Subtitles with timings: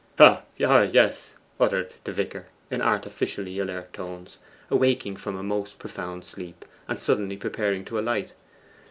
[0.17, 4.39] 'Ah, yes!' uttered the vicar in artificially alert tones,
[4.71, 8.31] awaking from a most profound sleep, and suddenly preparing to alight.